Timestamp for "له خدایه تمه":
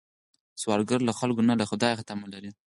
1.59-2.27